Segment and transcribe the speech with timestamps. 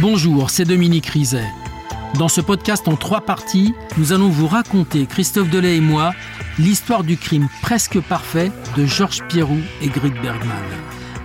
[0.00, 1.46] Bonjour, c'est Dominique Rizet.
[2.18, 6.12] Dans ce podcast en trois parties, nous allons vous raconter, Christophe Delay et moi,
[6.58, 10.54] l'histoire du crime presque parfait de Georges Pierrou et Grit Bergman.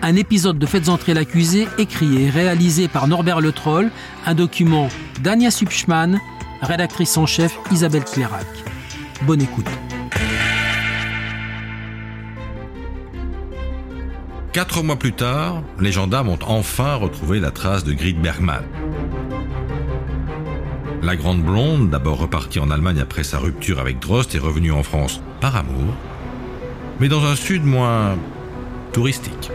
[0.02, 3.92] Un épisode de Faites entrer l'accusé, écrit et réalisé par Norbert Le Troll,
[4.26, 4.88] un document
[5.21, 6.20] d'Ania Subschmann,
[6.62, 8.48] rédactrice en chef Isabelle Clairac.
[9.23, 9.68] Bonne écoute.
[14.52, 18.63] Quatre mois plus tard, les gendarmes ont enfin retrouvé la trace de Grit Bergman.
[21.03, 24.81] La grande blonde, d'abord repartie en Allemagne après sa rupture avec Drost, est revenue en
[24.81, 25.93] France par amour,
[26.99, 28.17] mais dans un sud moins
[28.91, 29.52] touristique.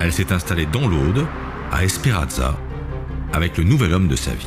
[0.00, 1.26] Elle s'est installée dans l'Aude,
[1.72, 2.56] à Esperanza,
[3.32, 4.46] avec le nouvel homme de sa vie.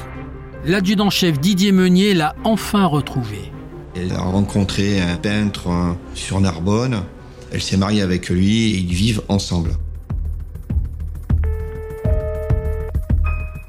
[0.63, 3.51] L'adjudant-chef Didier Meunier l'a enfin retrouvée.
[3.95, 7.03] Elle a rencontré un peintre sur Narbonne.
[7.52, 9.71] Elle s'est mariée avec lui et ils vivent ensemble.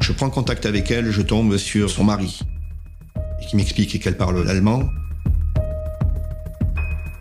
[0.01, 2.41] Je prends contact avec elle, je tombe sur son mari,
[3.49, 4.83] qui m'explique qu'elle parle l'allemand.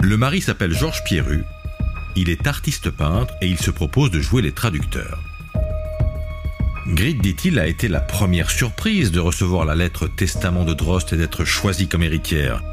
[0.01, 1.43] Le mari s'appelle Georges Pierru.
[2.15, 5.19] Il est artiste peintre et il se propose de jouer les traducteurs.
[6.87, 11.17] Grit, dit-il, a été la première surprise de recevoir la lettre testament de Drost et
[11.17, 12.63] d'être choisie comme héritière.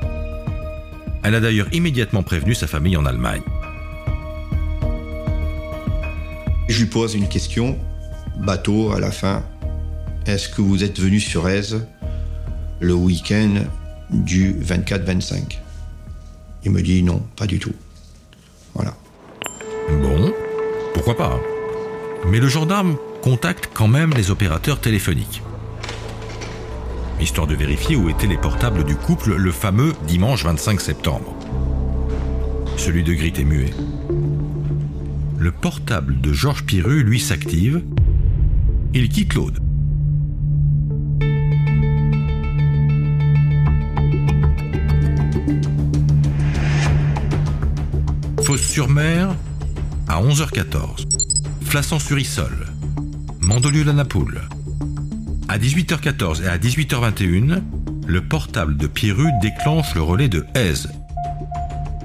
[1.22, 3.42] Elle a d'ailleurs immédiatement prévenu sa famille en Allemagne.
[6.68, 7.78] Je lui pose une question,
[8.38, 9.42] bateau à la fin.
[10.26, 11.86] Est-ce que vous êtes venu sur Aise
[12.80, 13.54] le week-end
[14.10, 15.58] du 24-25
[16.64, 17.72] Il me dit non, pas du tout.
[18.74, 18.94] Voilà.
[19.88, 20.32] Bon,
[20.92, 21.40] pourquoi pas
[22.26, 25.42] Mais le gendarme contacte quand même les opérateurs téléphoniques.
[27.20, 31.34] Histoire de vérifier où étaient les portables du couple le fameux dimanche 25 septembre.
[32.76, 33.70] Celui de Grit est muet.
[35.38, 37.82] Le portable de Georges Piru, lui, s'active.
[38.94, 39.58] Il quitte l'Aude.
[48.42, 49.34] Fosse-sur-Mer
[50.08, 51.06] à 11h14.
[51.62, 52.66] Flassan-sur-Issol.
[53.40, 54.40] Mandelieu-la-Napoule.
[55.48, 57.60] À 18h14 et à 18h21,
[58.06, 60.88] le portable de Pierru déclenche le relais de Aise.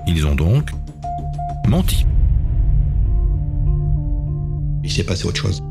[0.08, 0.70] Ils ont donc
[1.68, 2.06] menti.
[4.92, 5.64] Il s'est passé autre chose.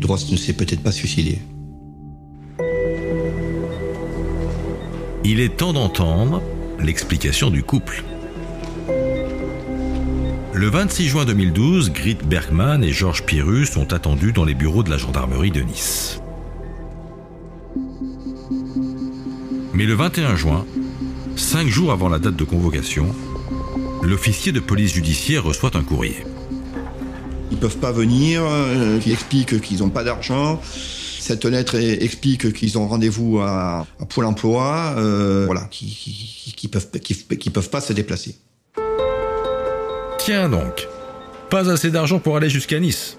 [0.00, 1.38] Drost ne s'est peut-être pas suicidé.
[5.22, 6.42] Il est temps d'entendre
[6.80, 8.02] l'explication du couple.
[10.52, 14.90] Le 26 juin 2012, Grit Bergman et Georges Pierru sont attendus dans les bureaux de
[14.90, 16.20] la gendarmerie de Nice.
[19.74, 20.66] Mais le 21 juin,
[21.36, 23.14] cinq jours avant la date de convocation,
[24.02, 26.24] l'officier de police judiciaire reçoit un courrier.
[27.56, 30.60] Ils peuvent pas venir, euh, ils expliquent qu'ils n'ont pas d'argent.
[30.62, 36.90] Cette lettre explique qu'ils ont rendez-vous à, Pôle emploi, euh, voilà, qui, qui, qui peuvent,
[37.00, 38.36] qui, qui peuvent pas se déplacer.
[40.18, 40.86] Tiens donc,
[41.48, 43.16] pas assez d'argent pour aller jusqu'à Nice.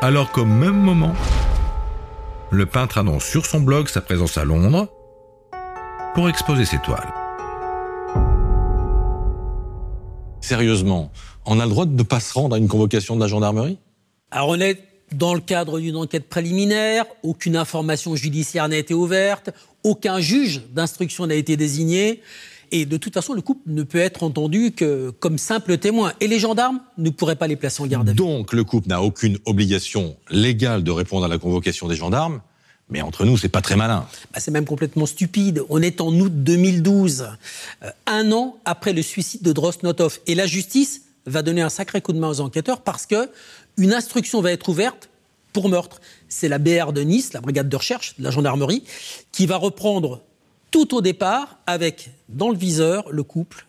[0.00, 1.14] Alors qu'au même moment,
[2.50, 4.88] le peintre annonce sur son blog sa présence à Londres
[6.14, 7.12] pour exposer ses toiles.
[10.50, 11.12] Sérieusement,
[11.46, 13.78] on a le droit de ne pas se rendre à une convocation de la gendarmerie?
[14.32, 14.82] Alors on est
[15.14, 19.50] dans le cadre d'une enquête préliminaire, aucune information judiciaire n'a été ouverte,
[19.84, 22.20] aucun juge d'instruction n'a été désigné.
[22.72, 26.14] Et de toute façon, le couple ne peut être entendu que comme simple témoin.
[26.20, 28.16] Et les gendarmes ne pourraient pas les placer en garde à vue.
[28.16, 32.40] Donc le couple n'a aucune obligation légale de répondre à la convocation des gendarmes.
[32.90, 34.06] Mais entre nous, c'est pas très malin.
[34.32, 35.62] Bah, c'est même complètement stupide.
[35.68, 37.28] On est en août 2012,
[37.82, 40.18] euh, un an après le suicide de Drosnotov.
[40.26, 43.30] Et la justice va donner un sacré coup de main aux enquêteurs parce que
[43.76, 45.08] une instruction va être ouverte
[45.52, 46.00] pour meurtre.
[46.28, 48.84] C'est la BR de Nice, la brigade de recherche de la gendarmerie,
[49.32, 50.22] qui va reprendre
[50.70, 53.66] tout au départ avec dans le viseur le couple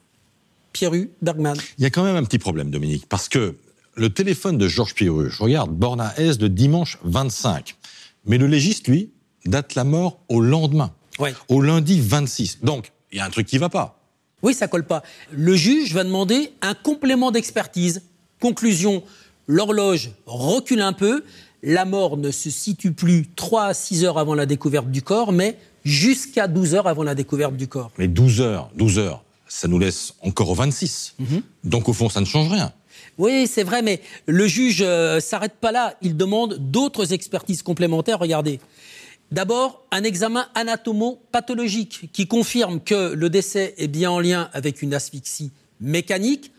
[0.73, 1.57] Pierru Bergman.
[1.77, 3.55] Il y a quand même un petit problème, Dominique, parce que
[3.95, 7.75] le téléphone de Georges Pierru, je regarde, borne à S de dimanche 25.
[8.25, 9.11] Mais le légiste, lui,
[9.45, 11.33] date la mort au lendemain, Ouais.
[11.49, 12.59] au lundi 26.
[12.63, 13.97] Donc, il y a un truc qui va pas.
[14.43, 15.03] Oui, ça colle pas.
[15.31, 18.01] Le juge va demander un complément d'expertise.
[18.39, 19.03] Conclusion,
[19.47, 21.23] l'horloge recule un peu.
[21.63, 25.31] La mort ne se situe plus 3 à 6 heures avant la découverte du corps,
[25.31, 27.91] mais jusqu'à 12 heures avant la découverte du corps.
[27.99, 31.15] Mais 12 heures, 12 heures, ça nous laisse encore au 26.
[31.63, 32.73] Donc, au fond, ça ne change rien.
[33.17, 35.95] Oui, c'est vrai, mais le juge euh, s'arrête pas là.
[36.01, 38.19] Il demande d'autres expertises complémentaires.
[38.19, 38.59] Regardez.
[39.31, 44.93] D'abord, un examen anatomo-pathologique qui confirme que le décès est bien en lien avec une
[44.93, 46.51] asphyxie mécanique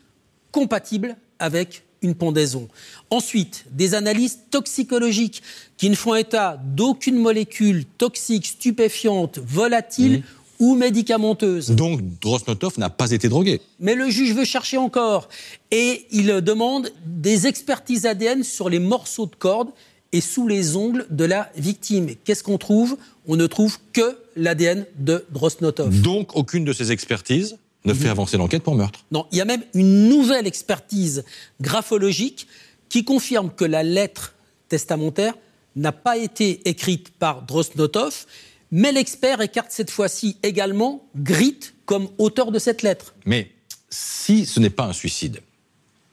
[0.52, 2.69] compatible avec une pendaison.
[3.10, 5.43] Ensuite, des analyses toxicologiques
[5.76, 10.22] qui ne font état d'aucune molécule toxique, stupéfiante, volatile.
[10.62, 11.73] Ou médicamenteuse.
[11.73, 13.61] Donc Drosnotov n'a pas été drogué.
[13.81, 15.29] Mais le juge veut chercher encore.
[15.73, 19.70] Et il demande des expertises ADN sur les morceaux de corde
[20.12, 22.11] et sous les ongles de la victime.
[22.23, 22.97] Qu'est-ce qu'on trouve?
[23.26, 26.00] On ne trouve que l'ADN de Drosnotov.
[26.00, 29.05] Donc aucune de ces expertises ne fait avancer l'enquête pour meurtre.
[29.11, 31.25] Non, il y a même une nouvelle expertise
[31.61, 32.47] graphologique
[32.88, 34.35] qui confirme que la lettre
[34.69, 35.35] testamentaire
[35.75, 38.26] n'a pas été écrite par Drosnotov,
[38.72, 43.14] mais l'expert écarte cette fois-ci également Grit comme auteur de cette lettre.
[43.26, 43.52] Mais
[43.90, 45.40] si ce n'est pas un suicide,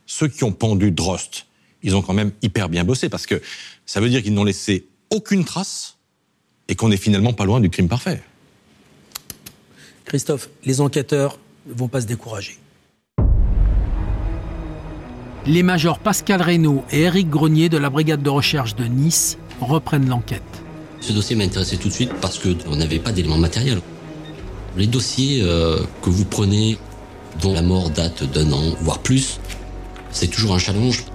[0.06, 1.46] ceux qui ont pendu Drost,
[1.82, 3.42] ils ont quand même hyper bien bossé parce que
[3.86, 5.96] ça veut dire qu'ils n'ont laissé aucune trace
[6.68, 8.22] et qu'on n'est finalement pas loin du crime parfait.
[10.04, 12.58] Christophe, les enquêteurs ne vont pas se décourager.
[15.46, 20.10] Les majors Pascal Reynaud et Éric Grenier de la brigade de recherche de Nice reprennent
[20.10, 20.44] l'enquête.
[21.02, 23.82] Ce dossier m'intéressait tout de suite parce qu'on n'avait pas d'éléments matériels.
[24.78, 26.78] Les dossiers euh, que vous prenez,
[27.42, 29.40] dont la mort date d'un an, voire plus,
[30.12, 31.06] c'est toujours un challenge.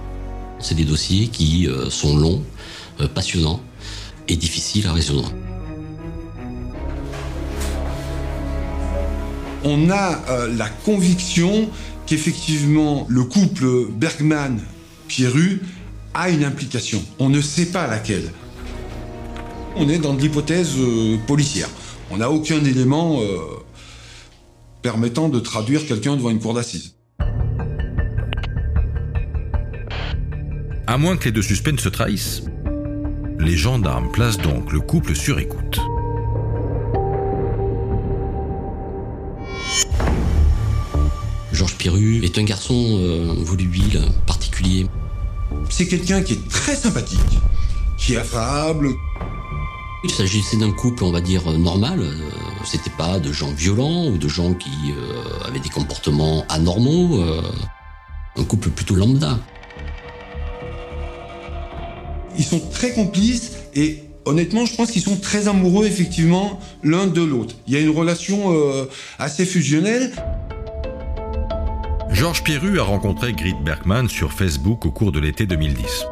[0.59, 2.43] C'est des dossiers qui euh, sont longs,
[2.99, 3.61] euh, passionnants
[4.27, 5.31] et difficiles à résoudre.
[9.63, 11.69] On a la conviction
[12.05, 15.61] qu'effectivement le couple Bergman-Pierru
[16.13, 17.03] a une implication.
[17.17, 18.31] On ne sait pas laquelle.
[19.77, 21.67] On est dans de l'hypothèse euh, policière.
[22.09, 23.39] On n'a aucun élément euh,
[24.81, 26.95] permettant de traduire quelqu'un devant une cour d'assises.
[30.87, 32.43] À moins que les deux suspects ne se trahissent.
[33.37, 35.77] Les gendarmes placent donc le couple sur écoute.
[41.51, 44.87] Georges Piru est un garçon euh, volubile, particulier.
[45.69, 47.19] C'est quelqu'un qui est très sympathique,
[47.97, 48.89] qui est affable.
[50.05, 51.99] Il s'agissait d'un couple, on va dire, normal.
[51.99, 52.11] Euh,
[52.63, 57.19] C'était pas de gens violents ou de gens qui euh, avaient des comportements anormaux.
[57.21, 57.41] euh,
[58.37, 59.39] un couple plutôt lambda.
[62.37, 67.21] Ils sont très complices et honnêtement, je pense qu'ils sont très amoureux effectivement l'un de
[67.21, 67.55] l'autre.
[67.65, 68.85] Il y a une relation euh,
[69.19, 70.11] assez fusionnelle.
[72.11, 76.05] Georges Pierru a rencontré Grit Bergman sur Facebook au cours de l'été 2010.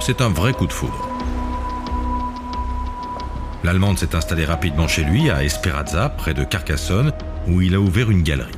[0.00, 1.07] C'est un vrai coup de foudre.
[3.64, 7.12] L'Allemande s'est installée rapidement chez lui à Esperanza, près de Carcassonne,
[7.46, 8.52] où il a ouvert une galerie.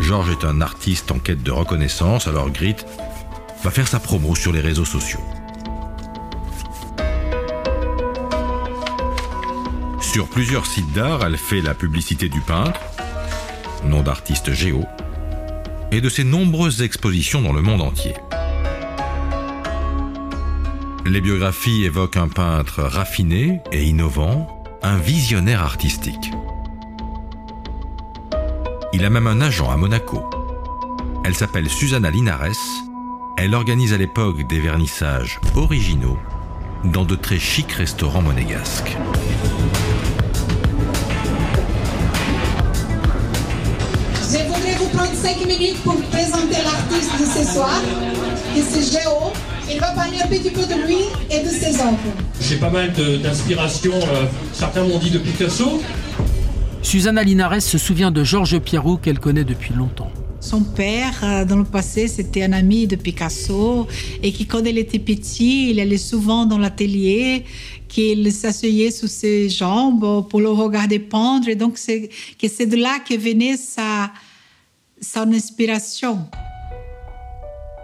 [0.00, 2.76] Georges est un artiste en quête de reconnaissance, alors Grit
[3.62, 5.20] va faire sa promo sur les réseaux sociaux.
[10.00, 12.80] Sur plusieurs sites d'art, elle fait la publicité du peintre,
[13.84, 14.84] nom d'artiste Géo,
[15.92, 18.14] et de ses nombreuses expositions dans le monde entier.
[21.06, 26.30] Les biographies évoquent un peintre raffiné et innovant, un visionnaire artistique.
[28.92, 30.28] Il a même un agent à Monaco.
[31.24, 32.50] Elle s'appelle Susanna Linares.
[33.38, 36.18] Elle organise à l'époque des vernissages originaux
[36.84, 38.96] dans de très chics restaurants monégasques.
[44.30, 47.80] Je voudrais vous prendre 5 minutes pour présenter l'artiste de ce soir,
[48.54, 49.32] qui c'est Géo.
[49.72, 50.96] Il va parler un petit peu de lui
[51.30, 51.98] et de ses œuvres.
[52.40, 52.92] J'ai pas mal
[53.22, 55.80] d'inspiration, euh, certains m'ont dit de Picasso.
[56.82, 60.10] Susanna Linares se souvient de Georges Pierrot qu'elle connaît depuis longtemps.
[60.40, 63.86] Son père, euh, dans le passé, c'était un ami de Picasso
[64.22, 67.44] et qui, quand il était petit, il allait souvent dans l'atelier,
[67.86, 71.48] qu'il s'asseyait sous ses jambes pour le regarder peindre.
[71.48, 72.08] Et donc, c'est
[72.40, 74.10] de là que venait sa,
[75.00, 76.26] son inspiration.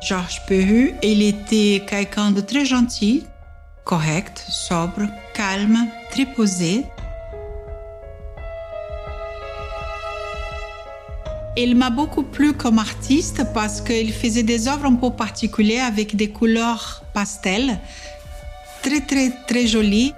[0.06, 3.26] Georges Perru, il était quelqu'un de très gentil,
[3.82, 6.84] correct, sobre, calme, très posé.
[11.56, 16.14] Il m'a beaucoup plu comme artiste parce qu'il faisait des œuvres un peu particulières avec
[16.14, 17.80] des couleurs pastel,
[18.82, 20.14] très très très jolies.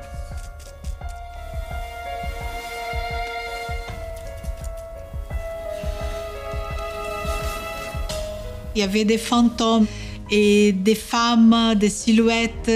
[8.79, 9.87] Il y avait des fantômes
[10.31, 12.71] et des femmes, des silhouettes.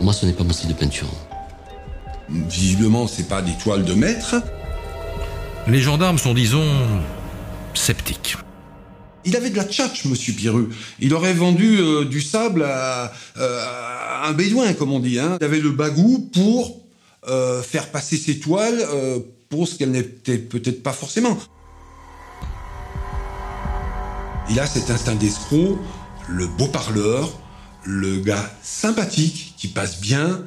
[0.00, 1.06] Moi, ce n'est pas mon style de peinture.
[2.28, 4.34] Visiblement, c'est pas des toiles de maître.
[5.68, 6.66] Les gendarmes sont, disons,
[7.72, 8.36] sceptiques.
[9.26, 10.68] Il avait de la tchatch, monsieur Pierru.
[11.00, 15.18] Il aurait vendu euh, du sable à, euh, à un bédouin, comme on dit.
[15.18, 15.36] Hein.
[15.40, 16.80] Il avait le bagou pour
[17.28, 18.86] euh, faire passer ses toiles
[19.48, 21.36] pour ce qu'elles n'étaient peut-être pas forcément.
[24.48, 25.76] Il a cet instinct d'escroc,
[26.28, 27.32] le beau parleur,
[27.84, 30.44] le gars sympathique qui passe bien,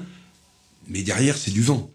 [0.88, 1.89] mais derrière c'est du vent.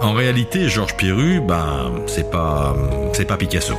[0.00, 2.74] En réalité, Georges Pierru, ben, c'est pas,
[3.12, 3.74] c'est pas Picasso.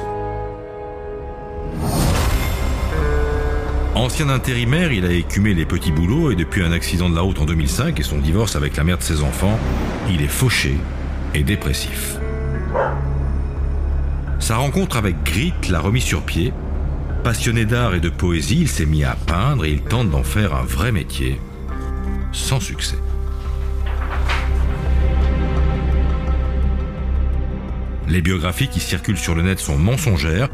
[3.94, 7.40] Ancien intérimaire, il a écumé les petits boulots et depuis un accident de la route
[7.40, 9.60] en 2005 et son divorce avec la mère de ses enfants,
[10.10, 10.78] il est fauché
[11.34, 12.18] et dépressif.
[14.40, 16.54] Sa rencontre avec Grit l'a remis sur pied.
[17.26, 20.56] Passionné d'art et de poésie, il s'est mis à peindre et il tente d'en faire
[20.56, 21.40] un vrai métier,
[22.32, 22.98] sans succès.
[28.08, 30.50] Les biographies qui circulent sur le net sont mensongères.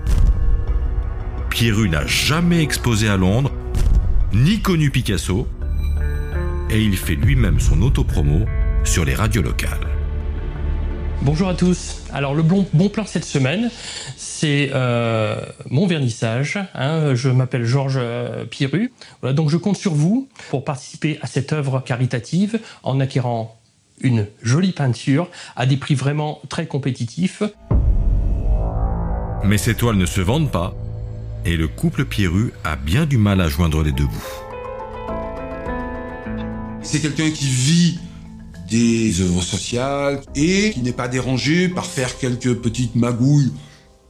[1.58, 3.52] Pierru n'a jamais exposé à Londres,
[4.32, 5.48] ni connu Picasso,
[6.70, 8.46] et il fait lui-même son autopromo
[8.84, 9.88] sur les radios locales.
[11.24, 12.04] Bonjour à tous.
[12.14, 13.72] Alors le bon, bon plan cette semaine,
[14.18, 16.60] c'est euh, mon vernissage.
[16.76, 17.16] hein.
[17.16, 18.94] Je m'appelle Georges euh, Pierru.
[19.22, 23.60] Voilà, donc je compte sur vous pour participer à cette œuvre caritative en acquérant
[24.00, 27.42] une jolie peinture à des prix vraiment très compétitifs.
[29.44, 30.76] Mais ces toiles ne se vendent pas,
[31.48, 34.34] et le couple Pierru a bien du mal à joindre les deux bouts.
[36.82, 38.00] C'est quelqu'un qui vit
[38.70, 43.54] des œuvres sociales et qui n'est pas dérangé par faire quelques petites magouilles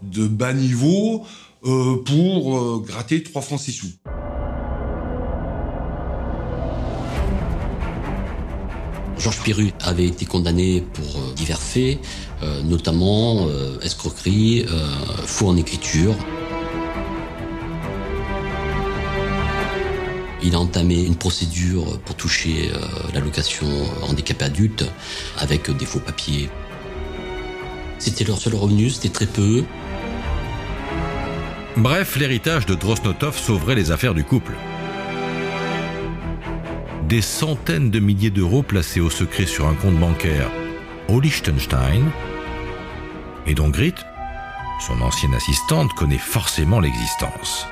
[0.02, 1.26] de bas niveau
[1.66, 3.88] euh, pour euh, gratter 3 francs 6 sous.
[9.20, 12.00] Georges Pirru avait été condamné pour euh, divers faits,
[12.64, 13.48] notamment
[13.82, 14.66] escroquerie,
[15.26, 16.16] faux en écriture.
[20.44, 22.80] Il a entamé une procédure pour toucher euh,
[23.14, 23.68] l'allocation
[24.04, 24.86] handicapé adulte
[25.38, 26.50] avec des faux papiers.
[28.00, 29.64] C'était leur seul revenu, c'était très peu.
[31.76, 34.54] Bref, l'héritage de Drosnotov sauverait les affaires du couple.
[37.08, 40.52] Des centaines de milliers d'euros placés au secret sur un compte bancaire
[41.08, 42.04] au Liechtenstein,
[43.46, 43.96] et dont Grit,
[44.86, 47.66] son ancienne assistante, connaît forcément l'existence.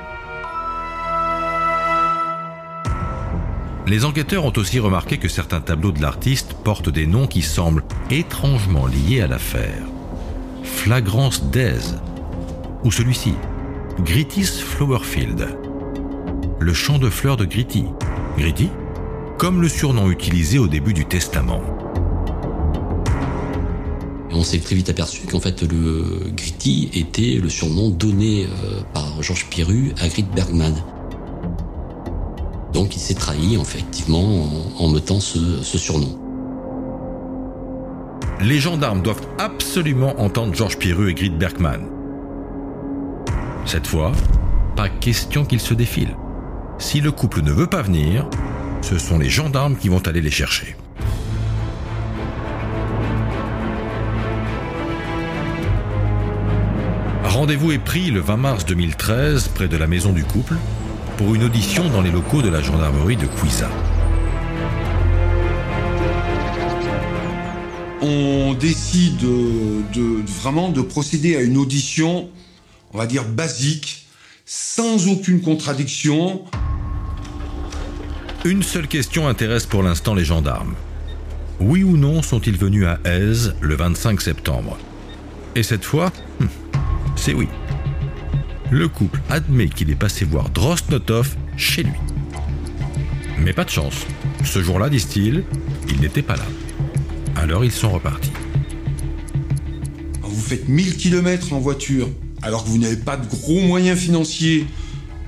[3.86, 7.84] Les enquêteurs ont aussi remarqué que certains tableaux de l'artiste portent des noms qui semblent
[8.10, 9.84] étrangement liés à l'affaire.
[10.64, 12.00] Flagrance d'Aise,
[12.82, 13.34] ou celui-ci,
[14.00, 15.56] Gritty's Flowerfield,
[16.58, 17.84] le champ de fleurs de Gritty.
[18.36, 18.70] Gritty,
[19.38, 21.62] comme le surnom utilisé au début du testament.
[24.32, 29.22] On s'est très vite aperçu qu'en fait le Gritty était le surnom donné euh, par
[29.22, 30.74] Georges Pirru à Grit Bergman.
[32.76, 34.44] Donc s'est trahi effectivement
[34.78, 36.18] en, mettant ce, surnom.
[38.42, 41.88] Les gendarmes doivent absolument entendre Georges Pierru et Grit Bergman.
[43.64, 44.12] Cette fois,
[44.76, 46.18] pas question qu'ils se défilent.
[46.76, 48.28] Si le couple ne veut pas venir,
[48.82, 50.76] ce sont les gendarmes qui vont aller les chercher.
[57.24, 60.56] Rendez-vous est pris le 20 mars 2013 près de la maison du couple
[61.16, 63.68] pour une audition dans les locaux de la gendarmerie de Cuisa.
[68.02, 72.28] On décide de, de- vraiment de procéder à une audition,
[72.92, 74.06] on va dire basique,
[74.44, 76.42] sans aucune contradiction.
[78.44, 80.74] Une seule question intéresse pour l'instant les gendarmes.
[81.58, 84.76] Oui ou non sont-ils venus à Aise le 25 septembre?
[85.56, 86.48] Et cette fois, hum,
[87.16, 87.48] c'est oui.
[88.70, 91.92] Le couple admet qu'il est passé voir Drosnotov chez lui.
[93.38, 94.06] Mais pas de chance.
[94.44, 95.44] Ce jour-là, disent-ils,
[95.88, 96.46] il n'était pas là.
[97.36, 98.32] Alors ils sont repartis.
[100.22, 102.08] Vous faites 1000 km en voiture,
[102.42, 104.66] alors que vous n'avez pas de gros moyens financiers.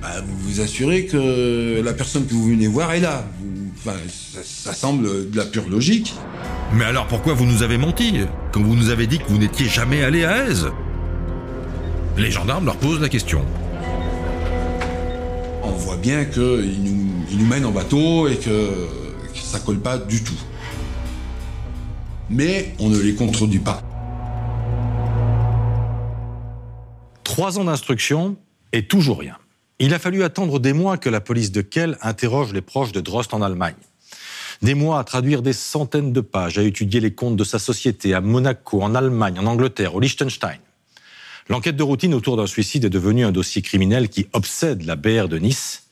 [0.01, 3.25] Bah, vous vous assurez que la personne que vous venez voir est là.
[3.39, 6.13] Vous- enfin, ça, ça semble de la pure logique.
[6.73, 8.13] Mais alors pourquoi vous nous avez menti
[8.51, 10.69] quand vous nous avez dit que vous n'étiez jamais allé à Aise?
[12.19, 13.45] Les gendarmes leur posent la question.
[15.63, 18.87] On voit bien qu'ils nous, ils nous mènent en bateau et que,
[19.33, 20.37] que ça colle pas du tout.
[22.29, 23.81] Mais on ne les contredit pas.
[27.23, 28.35] Trois ans d'instruction
[28.73, 29.37] et toujours rien.
[29.79, 32.99] Il a fallu attendre des mois que la police de Kiel interroge les proches de
[32.99, 33.75] Drost en Allemagne.
[34.61, 38.13] Des mois à traduire des centaines de pages, à étudier les comptes de sa société
[38.13, 40.59] à Monaco, en Allemagne, en Angleterre, au Liechtenstein.
[41.51, 45.27] L'enquête de routine autour d'un suicide est devenue un dossier criminel qui obsède la BR
[45.27, 45.89] de Nice.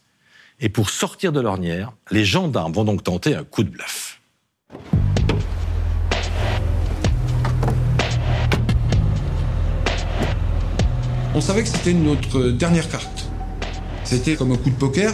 [0.60, 4.22] Et pour sortir de l'ornière, les gendarmes vont donc tenter un coup de bluff.
[11.34, 13.28] On savait que c'était notre dernière carte.
[14.04, 15.12] C'était comme un coup de poker.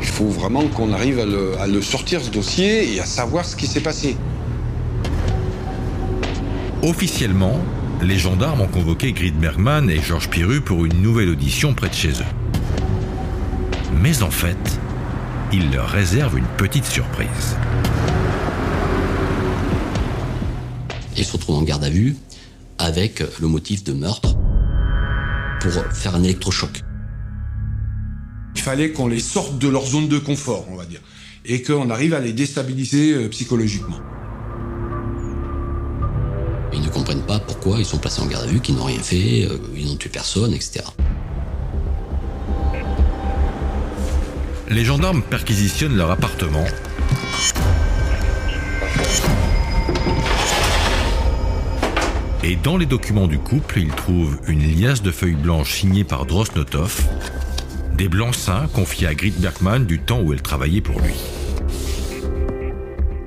[0.00, 3.44] Il faut vraiment qu'on arrive à le, à le sortir ce dossier et à savoir
[3.44, 4.16] ce qui s'est passé.
[6.82, 7.62] Officiellement,
[8.00, 11.94] les gendarmes ont convoqué Grid Bergman et Georges Piru pour une nouvelle audition près de
[11.94, 12.32] chez eux.
[14.00, 14.56] Mais en fait,
[15.52, 17.56] ils leur réservent une petite surprise.
[21.18, 22.16] Ils se retrouvent en garde à vue
[22.78, 24.34] avec le motif de meurtre
[25.60, 26.80] pour faire un électrochoc.
[28.54, 31.00] Il fallait qu'on les sorte de leur zone de confort, on va dire,
[31.44, 33.98] et qu'on arrive à les déstabiliser euh, psychologiquement.
[36.90, 38.98] Ils ne comprennent pas pourquoi ils sont placés en garde à vue, qu'ils n'ont rien
[38.98, 40.80] fait, euh, ils n'ont tué personne, etc.
[44.68, 46.64] Les gendarmes perquisitionnent leur appartement.
[52.42, 56.26] Et dans les documents du couple, ils trouvent une liasse de feuilles blanches signées par
[56.26, 57.08] Drosnotov,
[57.96, 61.14] des blancs-seings confiés à Grit Bergman du temps où elle travaillait pour lui.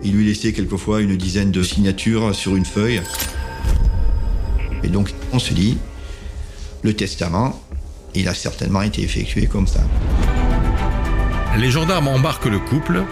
[0.03, 3.01] Il lui laissait quelquefois une dizaine de signatures sur une feuille.
[4.83, 5.77] Et donc, on se dit,
[6.83, 7.61] le testament,
[8.15, 9.81] il a certainement été effectué comme ça.
[11.57, 13.03] Les gendarmes embarquent le couple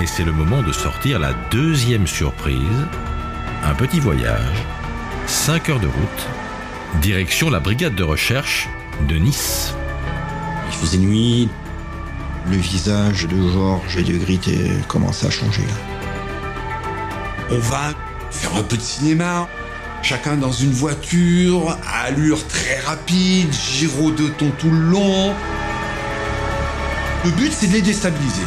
[0.00, 2.86] et c'est le moment de sortir la deuxième surprise,
[3.64, 4.64] un petit voyage,
[5.26, 8.68] 5 heures de route, direction la brigade de recherche
[9.08, 9.74] de Nice.
[10.68, 11.48] Il faisait nuit.
[12.50, 14.40] Le visage de Georges et de Grit
[14.86, 15.66] commence à changer.
[17.50, 17.92] On va
[18.30, 19.48] faire un peu de cinéma,
[20.02, 25.34] chacun dans une voiture, à allure très rapide, gyro de ton tout le long.
[27.24, 28.42] Le but, c'est de les déstabiliser.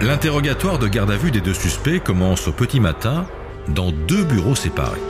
[0.00, 3.26] L'interrogatoire de garde à vue des deux suspects commence au petit matin
[3.68, 5.00] dans deux bureaux séparés.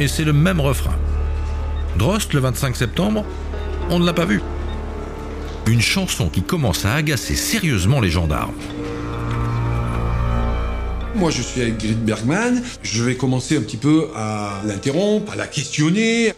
[0.00, 0.96] Et c'est le même refrain.
[1.96, 3.24] Drost, le 25 septembre,
[3.90, 4.40] on ne l'a pas vu.
[5.66, 8.54] Une chanson qui commence à agacer sérieusement les gendarmes.
[11.16, 12.62] Moi, je suis avec Grit Bergman.
[12.82, 16.32] Je vais commencer un petit peu à l'interrompre, à la questionner.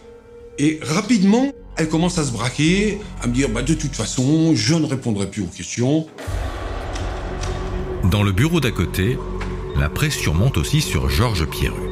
[0.57, 4.75] Et rapidement, elle commence à se braquer, à me dire bah, de toute façon, je
[4.75, 6.07] ne répondrai plus aux questions.
[8.09, 9.17] Dans le bureau d'à côté,
[9.79, 11.89] la pression monte aussi sur Georges Pierru.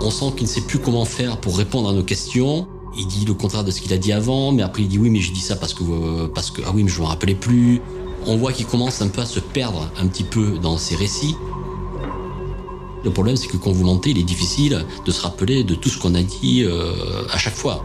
[0.00, 2.68] On sent qu'il ne sait plus comment faire pour répondre à nos questions.
[2.96, 5.10] Il dit le contraire de ce qu'il a dit avant, mais après il dit oui,
[5.10, 7.34] mais je dis ça parce que, euh, parce que ah oui, mais je me rappelais
[7.34, 7.80] plus.
[8.26, 11.36] On voit qu'il commence un peu à se perdre un petit peu dans ses récits.
[13.04, 15.88] Le problème, c'est que quand vous montez, il est difficile de se rappeler de tout
[15.88, 16.92] ce qu'on a dit euh,
[17.30, 17.84] à chaque fois.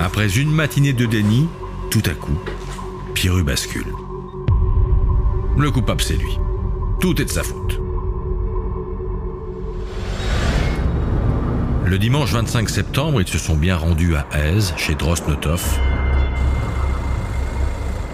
[0.00, 1.48] Après une matinée de déni,
[1.90, 2.38] tout à coup,
[3.14, 3.92] Pierru bascule.
[5.56, 6.38] Le coupable, c'est lui.
[7.00, 7.80] Tout est de sa faute.
[11.84, 15.80] Le dimanche 25 septembre, ils se sont bien rendus à Aise, chez Drosnotov.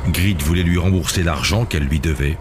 [0.08, 2.36] Grid voulait lui rembourser l'argent qu'elle lui devait.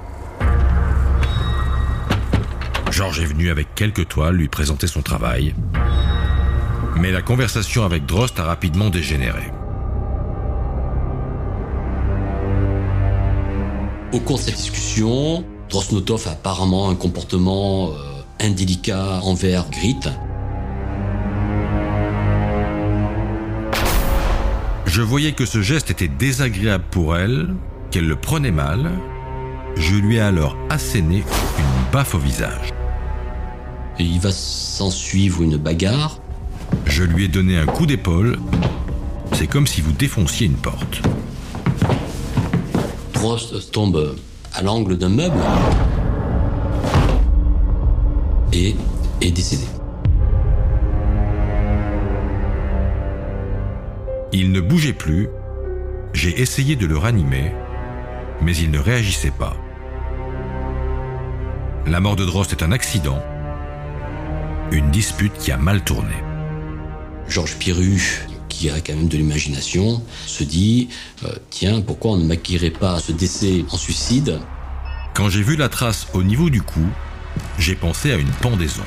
[2.92, 5.56] Georges est venu avec quelques toiles lui présenter son travail.
[6.98, 9.52] Mais la conversation avec Drost a rapidement dégénéré.
[14.12, 17.94] Au cours de cette discussion, Drosnotov a apparemment un comportement euh,
[18.40, 20.02] indélicat envers Grit.
[24.94, 27.56] Je voyais que ce geste était désagréable pour elle,
[27.90, 28.92] qu'elle le prenait mal.
[29.76, 31.24] Je lui ai alors asséné
[31.58, 32.70] une baffe au visage.
[33.98, 36.20] Et il va s'en suivre une bagarre.
[36.86, 38.38] Je lui ai donné un coup d'épaule.
[39.32, 41.02] C'est comme si vous défonciez une porte.
[43.16, 44.16] Drost tombe
[44.54, 45.42] à l'angle d'un meuble
[48.54, 48.76] et
[49.22, 49.66] est décédé.
[54.36, 55.30] Il ne bougeait plus.
[56.14, 57.52] J'ai essayé de le ranimer,
[58.42, 59.56] mais il ne réagissait pas.
[61.86, 63.22] La mort de Drost est un accident,
[64.72, 66.16] une dispute qui a mal tourné.
[67.28, 70.90] Georges Piru, qui a quand même de l'imagination, se dit
[71.26, 74.40] euh, tiens, pourquoi on ne maquillerait pas ce décès en suicide?
[75.14, 76.88] Quand j'ai vu la trace au niveau du cou,
[77.60, 78.82] j'ai pensé à une pendaison.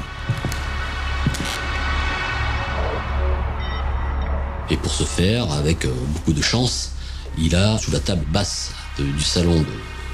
[4.70, 6.92] Et pour ce faire, avec euh, beaucoup de chance,
[7.38, 9.66] il a, sous la table basse de- du salon de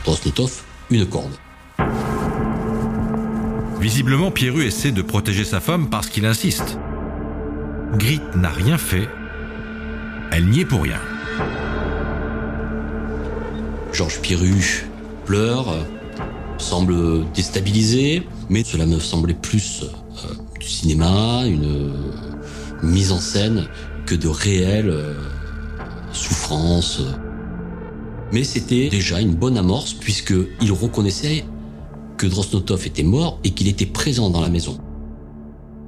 [0.05, 1.31] Drosnotov une corde.
[3.81, 6.77] Visiblement, Pierru essaie de protéger sa femme parce qu'il insiste.
[7.95, 9.09] Grit n'a rien fait.
[10.31, 11.01] Elle n'y est pour rien.
[13.93, 14.87] Georges Pierru
[15.27, 15.75] pleure,
[16.59, 21.93] semble déstabilisé, mais cela me semblait plus euh, du cinéma, une
[22.83, 23.67] mise en scène
[24.13, 25.15] que de réelle euh,
[26.13, 27.01] souffrance.
[28.31, 31.47] Mais c'était déjà une bonne amorce puisqu'il reconnaissait
[32.19, 34.79] que Drosnotov était mort et qu'il était présent dans la maison.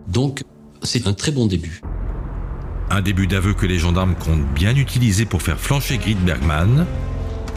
[0.09, 0.43] Donc,
[0.83, 1.83] c'est un très bon début.
[2.91, 6.87] Un début d'aveu que les gendarmes comptent bien utiliser pour faire flancher Grit Bergman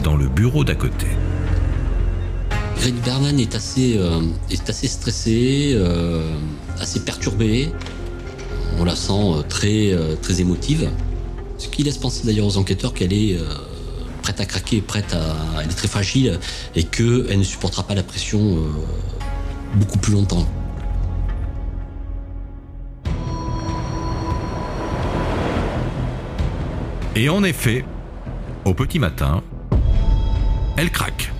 [0.04, 1.06] dans le bureau d'à côté.
[2.76, 6.30] Grit Bergman est assez, euh, est assez stressé, euh,
[6.78, 7.70] assez perturbé.
[8.78, 10.90] On la sent euh, très, très émotive.
[11.58, 13.36] Ce qui laisse penser d'ailleurs aux enquêteurs qu'elle est
[14.22, 16.38] prête à craquer, prête à, elle est très fragile
[16.76, 18.58] et qu'elle ne supportera pas la pression
[19.74, 20.46] beaucoup plus longtemps.
[27.16, 27.84] Et en effet,
[28.64, 29.42] au petit matin,
[30.76, 31.32] elle craque.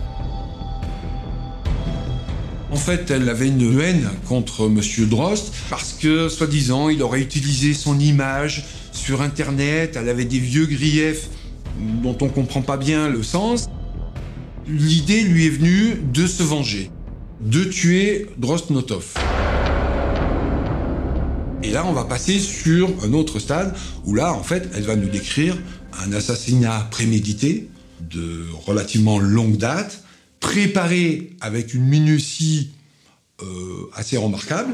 [2.70, 7.72] En fait, elle avait une haine contre Monsieur Drost parce que, soi-disant, il aurait utilisé
[7.72, 9.96] son image sur Internet.
[9.96, 11.28] Elle avait des vieux griefs
[12.02, 13.70] dont on comprend pas bien le sens.
[14.66, 16.90] L'idée lui est venue de se venger,
[17.40, 19.14] de tuer Drostnotov.
[21.62, 24.94] Et là, on va passer sur un autre stade où là, en fait, elle va
[24.94, 25.56] nous décrire
[26.04, 27.70] un assassinat prémédité
[28.10, 30.04] de relativement longue date,
[30.48, 32.70] préparé avec une minutie
[33.42, 34.72] euh, assez remarquable.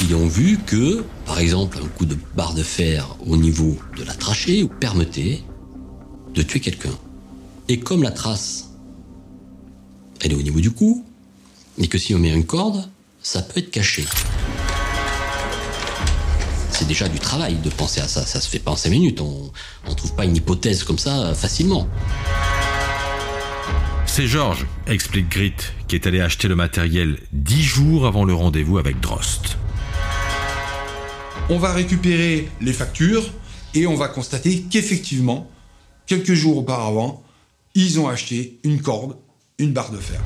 [0.00, 4.04] Ils ont vu que, par exemple, un coup de barre de fer au niveau de
[4.04, 5.42] la trachée permettait
[6.32, 6.96] de tuer quelqu'un.
[7.68, 8.70] Et comme la trace,
[10.20, 11.04] elle est au niveau du cou,
[11.78, 12.88] et que si on met une corde,
[13.20, 14.04] ça peut être caché.
[16.78, 19.20] C'est déjà du travail de penser à ça, ça se fait pas en 5 minutes,
[19.20, 19.50] on
[19.88, 21.88] ne trouve pas une hypothèse comme ça euh, facilement.
[24.06, 25.56] C'est Georges, explique Grit,
[25.88, 29.58] qui est allé acheter le matériel dix jours avant le rendez-vous avec Drost.
[31.48, 33.28] On va récupérer les factures
[33.74, 35.50] et on va constater qu'effectivement,
[36.06, 37.24] quelques jours auparavant,
[37.74, 39.16] ils ont acheté une corde,
[39.58, 40.20] une barre de fer.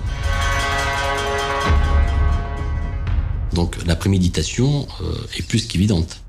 [3.54, 6.22] Donc la préméditation euh, est plus qu'évidente.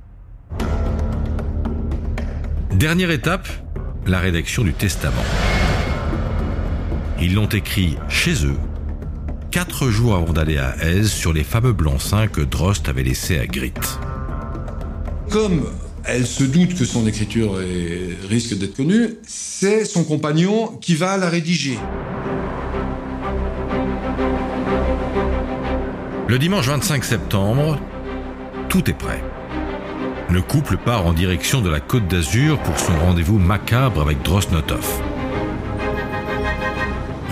[2.71, 3.47] Dernière étape,
[4.05, 5.23] la rédaction du testament.
[7.21, 8.57] Ils l'ont écrit chez eux,
[9.51, 13.45] quatre jours avant d'aller à Aise sur les fameux blancs-seings que Drost avait laissés à
[13.45, 13.73] Grit.
[15.29, 15.65] Comme
[16.03, 17.57] elle se doute que son écriture
[18.27, 21.77] risque d'être connue, c'est son compagnon qui va la rédiger.
[26.27, 27.79] Le dimanche 25 septembre,
[28.67, 29.23] tout est prêt.
[30.33, 34.83] Le couple part en direction de la Côte d'Azur pour son rendez-vous macabre avec Drosnotov.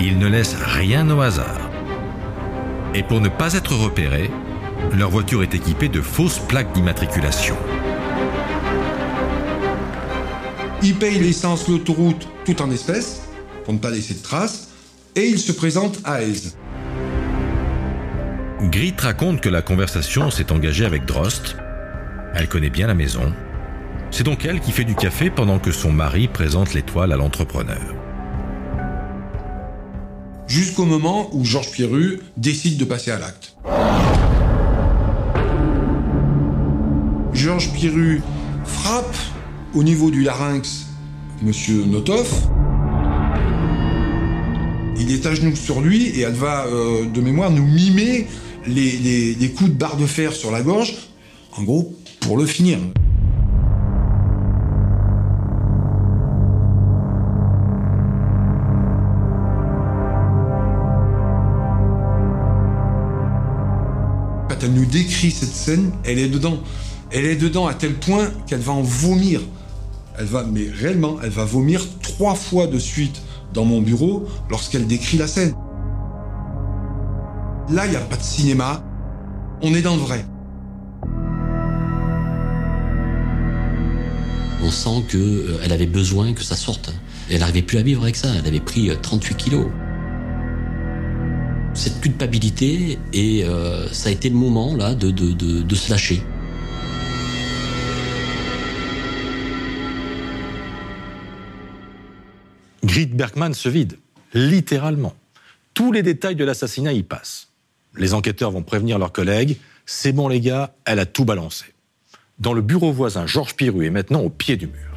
[0.00, 1.68] Ils ne laissent rien au hasard.
[2.94, 4.30] Et pour ne pas être repérés,
[4.96, 7.56] leur voiture est équipée de fausses plaques d'immatriculation.
[10.84, 13.22] Ils payent l'essence, l'autoroute, tout en espèces,
[13.64, 14.68] pour ne pas laisser de traces,
[15.16, 16.56] et ils se présentent à Aise.
[18.60, 21.56] Grit raconte que la conversation s'est engagée avec Drost.
[22.34, 23.32] Elle connaît bien la maison.
[24.10, 27.94] C'est donc elle qui fait du café pendant que son mari présente l'étoile à l'entrepreneur.
[30.46, 33.56] Jusqu'au moment où Georges Pierru décide de passer à l'acte.
[37.32, 38.22] Georges Pierru
[38.64, 39.16] frappe
[39.74, 40.86] au niveau du larynx
[41.42, 42.30] Monsieur Notov.
[44.98, 48.28] Il est à genoux sur lui et elle va, euh, de mémoire, nous mimer
[48.66, 50.94] les, coups de barre de fer sur la gorge,
[51.56, 52.78] en gros, pour le finir.
[64.48, 66.58] Quand elle nous décrit cette scène, elle est dedans.
[67.10, 69.40] Elle est dedans à tel point qu'elle va en vomir.
[70.18, 73.20] Elle va, mais réellement, elle va vomir trois fois de suite
[73.52, 75.54] dans mon bureau lorsqu'elle décrit la scène.
[77.70, 78.82] Là, il n'y a pas de cinéma.
[79.62, 80.24] On est dans le vrai.
[84.64, 86.92] On sent qu'elle euh, avait besoin que ça sorte.
[87.28, 88.28] Elle n'arrivait plus à vivre avec ça.
[88.38, 89.66] Elle avait pris 38 euh, kilos.
[91.74, 96.22] Cette culpabilité, et euh, ça a été le moment là de, de se lâcher.
[102.84, 103.98] Grit Bergman se vide,
[104.34, 105.14] littéralement.
[105.74, 107.48] Tous les détails de l'assassinat y passent.
[107.96, 109.56] Les enquêteurs vont prévenir leurs collègues.
[109.86, 111.64] C'est bon les gars, elle a tout balancé.
[112.42, 114.90] Dans le bureau voisin, Georges Piru est maintenant au pied du mur.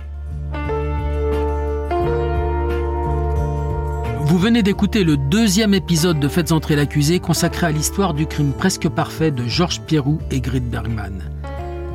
[4.21, 8.51] Vous venez d'écouter le deuxième épisode de Faites entrer l'accusé consacré à l'histoire du crime
[8.51, 11.21] presque parfait de Georges Pierrou et Grit Bergman.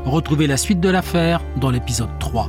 [0.05, 2.49] Retrouvez la suite de l'affaire dans l'épisode 3.